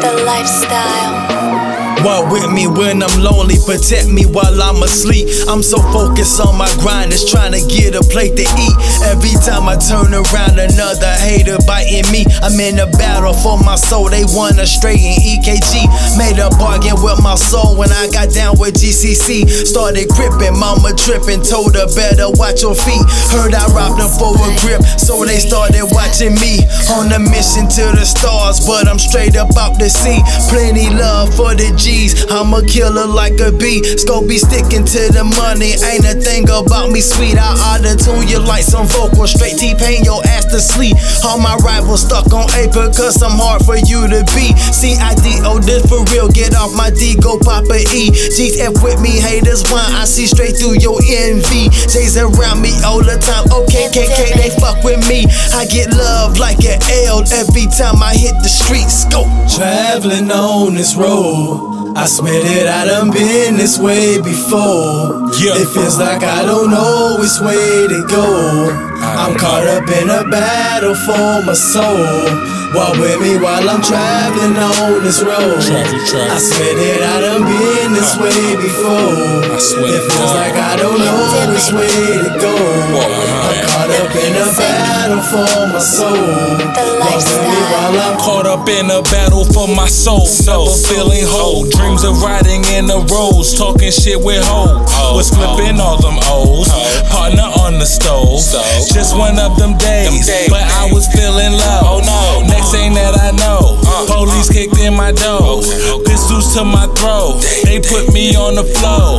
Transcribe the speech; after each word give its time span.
The 0.00 0.12
lifestyle. 0.24 1.65
Walk 2.04 2.30
with 2.30 2.46
me 2.52 2.68
when 2.68 3.02
I'm 3.02 3.16
lonely, 3.18 3.56
protect 3.64 4.08
me 4.08 4.26
while 4.26 4.60
I'm 4.60 4.82
asleep. 4.82 5.26
I'm 5.48 5.62
so 5.62 5.78
focused 5.90 6.40
on 6.40 6.56
my 6.56 6.68
grind, 6.78 7.12
it's 7.12 7.24
trying 7.24 7.52
to 7.52 7.62
get 7.66 7.96
a 7.96 8.02
plate 8.04 8.36
to 8.36 8.44
eat. 8.44 8.76
Every 9.08 9.32
time 9.40 9.66
I 9.66 9.80
turn 9.80 10.12
around, 10.12 10.60
another 10.60 11.14
hater 11.24 11.56
biting 11.66 12.06
me. 12.12 12.28
I'm 12.44 12.58
in 12.60 12.78
a 12.78 12.86
battle 13.00 13.32
for 13.32 13.58
my 13.64 13.76
soul, 13.76 14.10
they 14.10 14.24
wanna 14.36 14.66
straighten 14.66 15.16
EKG. 15.18 15.88
Made 16.20 16.38
a 16.38 16.50
bargain 16.60 17.00
with 17.00 17.22
my 17.22 17.34
soul 17.34 17.76
when 17.76 17.90
I 17.90 18.08
got 18.12 18.30
down 18.30 18.58
with 18.58 18.76
GCC. 18.76 19.48
Started 19.48 20.08
gripping, 20.12 20.58
mama 20.58 20.92
tripping, 20.94 21.42
told 21.42 21.74
her 21.74 21.88
better 21.96 22.28
watch 22.36 22.62
your 22.62 22.76
feet. 22.76 23.02
Heard 23.32 23.54
I 23.54 23.66
robbed 23.72 23.98
them 23.98 24.12
for 24.20 24.36
a 24.36 24.50
grip, 24.60 24.82
so 25.00 25.24
they 25.24 25.40
started 25.40 25.88
watching 25.90 26.34
me. 26.36 26.60
On 26.98 27.10
a 27.10 27.18
mission 27.18 27.66
to 27.66 27.84
the 27.96 28.04
stars, 28.04 28.60
but 28.66 28.86
I'm 28.86 28.98
straight 28.98 29.36
up 29.36 29.56
out 29.56 29.78
the 29.78 29.88
sea. 29.88 30.20
Plenty 30.52 30.92
love 30.94 31.34
for 31.34 31.54
the 31.54 31.72
G's. 31.86 32.26
I'm 32.34 32.50
a 32.50 32.66
killer 32.66 33.06
like 33.06 33.38
a 33.38 33.54
bee. 33.54 33.78
Scope 33.94 34.26
be 34.26 34.42
sticking 34.42 34.82
to 34.82 35.02
the 35.14 35.22
money. 35.22 35.78
Ain't 35.86 36.02
a 36.02 36.18
thing 36.18 36.50
about 36.50 36.90
me 36.90 36.98
sweet. 36.98 37.38
I 37.38 37.54
auto 37.62 37.94
tune 37.94 38.26
you 38.26 38.42
like 38.42 38.66
some 38.66 38.90
vocal. 38.90 39.30
Straight 39.30 39.54
T 39.54 39.70
pain 39.78 40.02
your 40.02 40.18
ass 40.26 40.50
to 40.50 40.58
sleep. 40.58 40.98
All 41.22 41.38
my 41.38 41.54
rivals 41.62 42.02
stuck 42.02 42.26
on 42.34 42.50
A 42.58 42.66
because 42.66 43.22
I'm 43.22 43.38
hard 43.38 43.62
for 43.62 43.78
you 43.78 44.02
to 44.10 44.26
be. 44.34 44.50
C-I-D-O, 44.74 45.62
this 45.62 45.86
for 45.86 46.02
real. 46.10 46.26
Get 46.26 46.58
off 46.58 46.74
my 46.74 46.90
D, 46.90 47.14
go 47.22 47.38
Papa 47.38 47.78
E. 47.94 48.10
G's 48.34 48.58
F 48.58 48.82
with 48.82 48.98
me, 48.98 49.22
haters 49.22 49.62
whine. 49.70 49.86
I 49.94 50.10
see 50.10 50.26
straight 50.26 50.58
through 50.58 50.82
your 50.82 50.98
envy. 51.06 51.70
J's 51.86 52.18
around 52.18 52.66
me 52.66 52.74
all 52.82 52.98
the 52.98 53.14
time. 53.22 53.46
Oh, 53.54 53.62
okay, 53.62 53.86
KK, 53.94 54.34
they 54.34 54.50
fuck 54.58 54.82
with 54.82 55.06
me. 55.06 55.30
I 55.54 55.70
get 55.70 55.94
love 55.94 56.42
like 56.42 56.58
an 56.66 56.82
L 57.06 57.22
every 57.30 57.70
time 57.70 58.02
I 58.02 58.18
hit 58.18 58.34
the 58.42 58.50
streets. 58.50 59.06
Go. 59.06 59.22
Traveling 59.54 60.34
on 60.34 60.74
this 60.74 60.98
road. 60.98 61.75
I 61.96 62.04
swear 62.04 62.36
that 62.44 62.68
I 62.68 62.84
done 62.84 63.08
been 63.08 63.56
this 63.56 63.80
way 63.80 64.20
before. 64.20 65.16
Yeah. 65.40 65.56
It 65.56 65.64
feels 65.72 65.96
like 65.96 66.20
I 66.20 66.44
don't 66.44 66.68
know 66.68 67.16
which 67.16 67.40
way 67.40 67.88
to 67.88 68.04
go. 68.04 68.68
I'm 69.00 69.32
caught 69.32 69.64
up 69.64 69.88
in 69.88 70.12
a 70.12 70.28
battle 70.28 70.92
for 70.92 71.40
my 71.48 71.56
soul. 71.56 72.28
Walk 72.76 73.00
with 73.00 73.16
me 73.24 73.40
while 73.40 73.64
I'm 73.64 73.80
traveling 73.80 74.60
on 74.60 75.08
this 75.08 75.24
road. 75.24 75.64
Travel, 75.64 75.96
travel. 76.04 76.36
I 76.36 76.38
swear 76.38 76.76
that 76.76 77.00
I 77.00 77.16
done 77.24 77.44
been 77.48 77.90
this 77.96 78.12
way 78.20 78.44
before. 78.60 79.56
I 79.56 79.60
swear 79.64 79.96
it 79.96 80.04
feels 80.12 80.34
like 80.36 80.52
I 80.52 80.76
don't 80.76 81.00
know 81.00 81.48
which 81.48 81.72
way 81.72 81.96
to 82.20 82.30
go. 82.36 83.15
I'm 84.26 84.34
in 84.34 84.42
a 84.42 84.50
battle 84.58 85.22
for 85.22 85.46
my 85.70 85.78
soul. 85.78 86.10
Walk 86.10 87.22
with 87.22 87.46
me 87.46 87.60
while 87.70 87.94
I'm 87.94 88.18
Caught 88.18 88.46
up 88.46 88.68
in 88.68 88.90
a 88.90 89.00
battle 89.02 89.44
for 89.54 89.68
my 89.70 89.86
soul. 89.86 90.26
Never 90.26 90.66
feeling 90.82 91.22
whole. 91.22 91.62
Dreams 91.70 92.02
of 92.02 92.18
riding 92.22 92.64
in 92.74 92.90
the 92.90 93.06
roads. 93.06 93.54
Talking 93.54 93.92
shit 93.92 94.18
with 94.18 94.42
hoes. 94.42 94.82
Oh, 94.98 95.14
was 95.14 95.30
flipping 95.30 95.78
oh. 95.78 95.94
all 95.94 95.98
them 96.02 96.18
O's. 96.26 96.66
Oh. 96.66 97.06
Partner 97.06 97.46
on 97.62 97.78
the 97.78 97.86
stove. 97.86 98.42
Just 98.90 99.14
one 99.16 99.38
of 99.38 99.54
them 99.58 99.78
days. 99.78 100.26
But 100.50 100.66
I 100.74 100.90
was 100.90 101.06
feeling 101.06 101.54
low. 101.54 102.02
Next 102.50 102.74
thing 102.74 102.94
that 102.98 103.14
I 103.14 103.30
know. 103.30 103.55
Police 104.06 104.50
kicked 104.50 104.78
in 104.78 104.94
my 104.94 105.12
door. 105.12 105.62
Pistols 106.06 106.54
to 106.54 106.64
my 106.64 106.86
throat. 106.98 107.42
They 107.64 107.80
put 107.80 108.12
me 108.12 108.34
on 108.34 108.54
the 108.54 108.64
floor. 108.64 109.18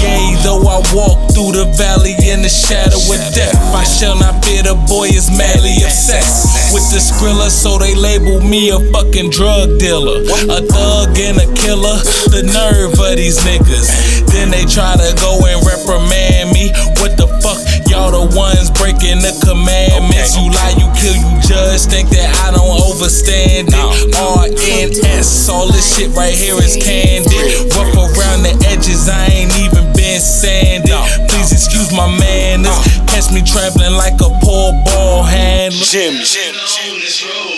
Yea, 0.00 0.36
though 0.44 0.60
I 0.60 0.84
walk 0.92 1.32
through 1.32 1.56
the 1.56 1.66
valley 1.76 2.12
in 2.28 2.42
the 2.42 2.52
shadow 2.52 3.00
of 3.00 3.20
death. 3.32 3.56
I 3.72 3.84
shall 3.84 4.18
not 4.18 4.44
fear 4.44 4.62
the 4.62 4.76
boy 4.86 5.08
is 5.08 5.32
madly 5.32 5.80
obsessed 5.80 6.72
with 6.74 6.84
the 6.92 7.00
skrilla, 7.00 7.48
so 7.48 7.78
they 7.78 7.94
label 7.94 8.40
me 8.44 8.68
a 8.70 8.78
fucking 8.92 9.30
drug 9.30 9.78
dealer, 9.78 10.20
a 10.52 10.60
thug 10.60 11.16
and 11.16 11.40
a 11.40 11.48
killer. 11.56 11.96
The 12.28 12.44
nerve 12.44 12.92
of 13.00 13.16
these 13.16 13.40
niggas. 13.40 13.88
Then 14.28 14.50
they 14.50 14.68
try 14.68 14.96
to 14.96 15.10
go 15.16 15.40
and 15.48 15.55
the 19.26 19.34
commandments. 19.42 20.38
You 20.38 20.46
lie, 20.54 20.78
you 20.78 20.86
kill, 20.94 21.18
you 21.18 21.32
judge. 21.42 21.90
Think 21.90 22.10
that 22.10 22.30
I 22.46 22.54
don't 22.54 22.78
overstand 22.86 23.68
it. 23.68 24.14
RNS, 24.14 25.48
all 25.50 25.66
this 25.66 25.96
shit 25.96 26.14
right 26.14 26.34
here 26.34 26.54
is 26.62 26.78
candid. 26.78 27.74
Rough 27.74 27.94
around 27.94 28.46
the 28.46 28.54
edges, 28.70 29.08
I 29.08 29.26
ain't 29.26 29.52
even 29.58 29.90
been 29.94 30.20
sanded. 30.20 30.94
Please 31.30 31.50
excuse 31.50 31.90
my 31.90 32.06
manners. 32.06 32.78
Catch 33.10 33.34
me 33.34 33.42
traveling 33.42 33.98
like 33.98 34.18
a 34.22 34.30
poor 34.42 34.72
ball 34.86 35.22
handler. 35.22 35.82
Jim, 35.82 36.14
Jim, 36.22 36.54
on 36.54 37.55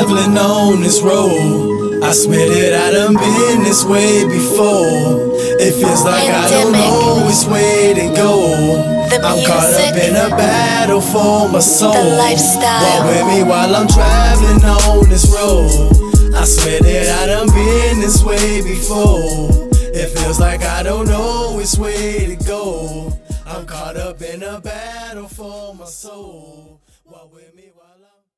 traveling 0.00 0.38
on 0.38 0.80
this 0.80 1.02
road. 1.02 2.02
I 2.02 2.12
swear 2.12 2.48
that 2.48 2.72
I 2.72 2.90
done 2.92 3.14
been 3.14 3.64
this 3.64 3.84
way 3.84 4.24
before. 4.24 5.36
It 5.60 5.72
feels 5.72 6.04
like 6.04 6.28
I 6.28 6.48
don't 6.48 6.72
know 6.72 7.26
which 7.26 7.44
way 7.52 7.92
to 7.94 8.14
go. 8.14 8.80
I'm 9.12 9.44
caught 9.44 9.74
up 9.74 9.96
in 9.96 10.16
a 10.16 10.30
battle 10.30 11.00
for 11.02 11.48
my 11.50 11.58
soul. 11.58 11.92
The 11.92 12.16
lifestyle. 12.16 12.82
Walk 12.82 13.04
with 13.12 13.26
me 13.28 13.42
while 13.42 13.76
I'm 13.76 13.88
traveling 13.88 14.64
on 14.64 15.08
this 15.10 15.28
road. 15.28 15.92
I 16.34 16.44
swear 16.44 16.80
that 16.80 17.22
I 17.22 17.26
done 17.26 17.48
been 17.48 18.00
this 18.00 18.24
way 18.24 18.62
before. 18.62 19.68
It 19.92 20.08
feels 20.16 20.40
like 20.40 20.62
I 20.62 20.82
don't 20.82 21.06
know 21.08 21.56
which 21.56 21.76
way 21.76 22.34
to 22.34 22.44
go. 22.44 23.12
I'm 23.46 23.66
caught 23.66 23.96
up 23.96 24.22
in 24.22 24.42
a 24.42 24.60
battle 24.60 25.28
for 25.28 25.74
my 25.74 25.84
soul. 25.84 26.80
Walk 27.04 27.34
with 27.34 27.54
me 27.54 27.70
while 27.74 28.00
I 28.02 28.29